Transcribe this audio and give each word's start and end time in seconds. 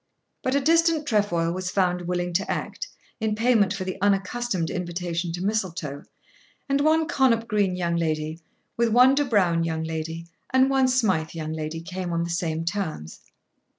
But 0.41 0.55
a 0.55 0.59
distant 0.59 1.05
Trefoil 1.05 1.51
was 1.51 1.69
found 1.69 2.07
willing 2.07 2.33
to 2.33 2.51
act, 2.51 2.87
in 3.19 3.35
payment 3.35 3.71
for 3.71 3.83
the 3.83 4.01
unaccustomed 4.01 4.71
invitation 4.71 5.31
to 5.33 5.43
Mistletoe, 5.45 6.05
and 6.67 6.81
one 6.81 7.07
Connop 7.07 7.47
Green 7.47 7.75
young 7.75 7.97
lady, 7.97 8.39
with 8.75 8.89
one 8.89 9.13
De 9.13 9.23
Browne 9.23 9.63
young 9.63 9.83
lady, 9.83 10.25
and 10.49 10.71
one 10.71 10.87
Smijth 10.87 11.35
young 11.35 11.53
lady 11.53 11.81
came 11.81 12.11
on 12.13 12.23
the 12.23 12.31
same 12.31 12.65
terms. 12.65 13.19